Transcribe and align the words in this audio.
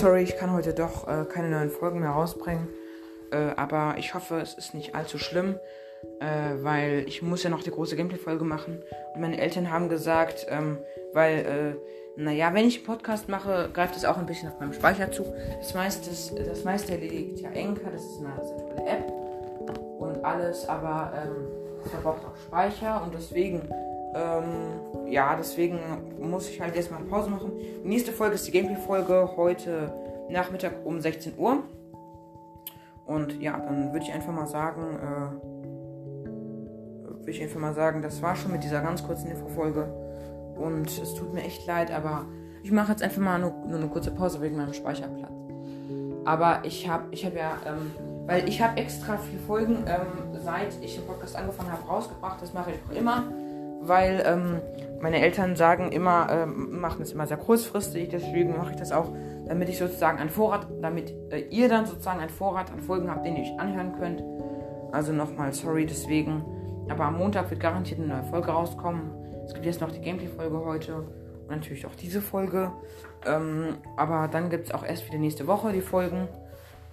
sorry, 0.00 0.22
ich 0.22 0.38
kann 0.38 0.50
heute 0.54 0.72
doch 0.72 1.06
äh, 1.06 1.26
keine 1.26 1.50
neuen 1.50 1.68
Folgen 1.68 2.00
mehr 2.00 2.10
rausbringen. 2.10 2.68
Äh, 3.32 3.50
aber 3.56 3.96
ich 3.98 4.14
hoffe, 4.14 4.40
es 4.40 4.54
ist 4.54 4.72
nicht 4.72 4.94
allzu 4.94 5.18
schlimm, 5.18 5.56
äh, 6.20 6.54
weil 6.62 7.04
ich 7.06 7.20
muss 7.20 7.42
ja 7.42 7.50
noch 7.50 7.62
die 7.62 7.70
große 7.70 7.96
Gameplay-Folge 7.96 8.44
machen. 8.44 8.82
Und 9.14 9.20
meine 9.20 9.38
Eltern 9.38 9.70
haben 9.70 9.90
gesagt, 9.90 10.46
ähm, 10.48 10.78
weil, 11.12 11.76
äh, 12.16 12.20
naja, 12.20 12.54
wenn 12.54 12.66
ich 12.66 12.78
einen 12.78 12.86
Podcast 12.86 13.28
mache, 13.28 13.68
greift 13.74 13.94
es 13.94 14.06
auch 14.06 14.16
ein 14.16 14.24
bisschen 14.24 14.48
auf 14.48 14.58
meinem 14.58 14.72
Speicher 14.72 15.12
zu. 15.12 15.22
Das 15.58 15.74
meiste, 15.74 16.08
das 16.34 16.64
meiste 16.64 16.96
liegt 16.96 17.40
ja 17.40 17.50
Enker, 17.50 17.90
das 17.92 18.02
ist 18.02 18.20
eine 18.20 18.42
sehr 18.42 18.56
tolle 18.56 18.88
App 18.88 19.12
und 19.98 20.24
alles, 20.24 20.66
aber 20.66 21.12
ähm, 21.14 21.46
es 21.84 21.90
verbraucht 21.90 22.24
auch 22.24 22.36
Speicher 22.46 23.02
und 23.02 23.12
deswegen 23.12 23.68
ähm, 24.14 25.08
ja, 25.08 25.36
deswegen 25.36 25.78
muss 26.18 26.48
ich 26.48 26.60
halt 26.60 26.74
erstmal 26.76 27.00
eine 27.00 27.08
Pause 27.08 27.30
machen. 27.30 27.52
Die 27.84 27.88
nächste 27.88 28.12
Folge 28.12 28.34
ist 28.34 28.46
die 28.46 28.52
Gameplay-Folge 28.52 29.30
heute 29.36 29.92
Nachmittag 30.28 30.72
um 30.84 31.00
16 31.00 31.38
Uhr. 31.38 31.62
Und 33.06 33.40
ja, 33.40 33.58
dann 33.58 33.92
würde 33.92 34.04
ich 34.04 34.12
einfach 34.12 34.32
mal 34.32 34.46
sagen, 34.46 34.82
äh, 34.96 35.32
würde 37.18 37.30
ich 37.30 37.42
einfach 37.42 37.60
mal 37.60 37.74
sagen, 37.74 38.02
das 38.02 38.22
war 38.22 38.36
schon 38.36 38.52
mit 38.52 38.62
dieser 38.62 38.80
ganz 38.80 39.04
kurzen 39.04 39.30
Info-Folge. 39.30 39.84
Und 40.56 40.86
es 40.86 41.14
tut 41.14 41.32
mir 41.32 41.42
echt 41.42 41.66
leid, 41.66 41.90
aber 41.90 42.26
ich 42.62 42.70
mache 42.70 42.92
jetzt 42.92 43.02
einfach 43.02 43.20
mal 43.20 43.38
nur, 43.38 43.52
nur, 43.66 43.78
eine 43.78 43.88
kurze 43.88 44.10
Pause 44.10 44.40
wegen 44.42 44.56
meinem 44.56 44.74
Speicherplatz. 44.74 45.30
Aber 46.24 46.60
ich 46.64 46.88
habe, 46.88 47.04
ich 47.10 47.24
habe 47.24 47.36
ja, 47.36 47.52
ähm, 47.66 47.90
weil 48.26 48.48
ich 48.48 48.60
habe 48.62 48.76
extra 48.78 49.16
vier 49.16 49.40
Folgen, 49.40 49.84
ähm, 49.86 50.38
seit 50.44 50.74
ich 50.82 50.96
den 50.96 51.06
Podcast 51.06 51.34
angefangen 51.36 51.72
habe, 51.72 51.88
rausgebracht. 51.88 52.42
Das 52.42 52.52
mache 52.52 52.72
ich 52.72 52.76
auch 52.88 52.96
immer 52.96 53.24
weil 53.80 54.22
ähm, 54.26 54.60
meine 55.00 55.20
Eltern 55.20 55.56
sagen 55.56 55.92
immer, 55.92 56.28
ähm, 56.30 56.80
machen 56.80 57.02
es 57.02 57.12
immer 57.12 57.26
sehr 57.26 57.38
kurzfristig, 57.38 58.10
deswegen 58.10 58.56
mache 58.56 58.72
ich 58.72 58.76
das 58.76 58.92
auch, 58.92 59.12
damit 59.46 59.68
ich 59.68 59.78
sozusagen 59.78 60.18
einen 60.18 60.30
Vorrat, 60.30 60.66
damit 60.80 61.14
äh, 61.30 61.40
ihr 61.50 61.68
dann 61.68 61.86
sozusagen 61.86 62.20
einen 62.20 62.30
Vorrat 62.30 62.70
an 62.70 62.80
Folgen 62.80 63.10
habt, 63.10 63.24
den 63.24 63.36
ihr 63.36 63.42
euch 63.42 63.58
anhören 63.58 63.94
könnt. 63.98 64.22
Also 64.92 65.12
nochmal 65.12 65.52
sorry 65.52 65.86
deswegen. 65.86 66.44
Aber 66.88 67.04
am 67.04 67.18
Montag 67.18 67.50
wird 67.50 67.60
garantiert 67.60 68.00
eine 68.00 68.08
neue 68.08 68.24
Folge 68.24 68.50
rauskommen. 68.50 69.12
Es 69.46 69.54
gibt 69.54 69.64
jetzt 69.64 69.80
noch 69.80 69.90
die 69.90 70.00
Gameplay-Folge 70.00 70.64
heute 70.64 70.96
und 70.96 71.50
natürlich 71.50 71.86
auch 71.86 71.94
diese 71.94 72.20
Folge. 72.20 72.72
Ähm, 73.26 73.76
aber 73.96 74.28
dann 74.28 74.50
gibt 74.50 74.66
es 74.66 74.74
auch 74.74 74.84
erst 74.84 75.06
wieder 75.06 75.18
nächste 75.18 75.46
Woche 75.46 75.72
die 75.72 75.80
Folgen. 75.80 76.28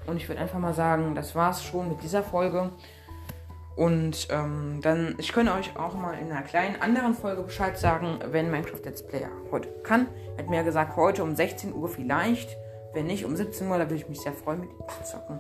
Und 0.06 0.18
ich 0.18 0.30
würde 0.30 0.42
einfach 0.42 0.60
mal 0.60 0.74
sagen, 0.74 1.16
das 1.16 1.36
war's 1.36 1.64
schon 1.64 1.90
mit 1.90 2.02
dieser 2.02 2.24
Folge. 2.24 2.70
Und 3.78 4.28
ähm, 4.32 4.80
dann, 4.82 5.16
ich 5.20 5.32
könnte 5.32 5.54
euch 5.54 5.78
auch 5.78 5.94
mal 5.94 6.18
in 6.18 6.32
einer 6.32 6.42
kleinen 6.42 6.82
anderen 6.82 7.14
Folge 7.14 7.44
Bescheid 7.44 7.78
sagen, 7.78 8.20
wenn 8.32 8.50
Minecraft 8.50 8.82
Let's 8.84 9.06
Player 9.06 9.30
heute 9.52 9.70
kann. 9.84 10.08
Er 10.36 10.44
hat 10.44 10.50
mir 10.50 10.64
gesagt, 10.64 10.96
heute 10.96 11.24
um 11.24 11.36
16 11.36 11.74
Uhr 11.76 11.88
vielleicht. 11.88 12.58
Wenn 12.94 13.06
nicht, 13.06 13.24
um 13.24 13.36
17 13.36 13.68
Uhr, 13.68 13.78
da 13.78 13.84
würde 13.84 13.96
ich 13.96 14.10
mich 14.10 14.20
sehr 14.20 14.34
freuen, 14.34 14.62
mit 14.62 14.70
ihm 14.72 14.78
zu 14.90 15.12
zocken. 15.12 15.40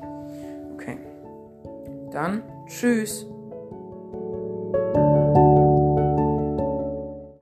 Okay. 0.76 1.00
Dann, 2.12 2.44
tschüss. 2.68 3.26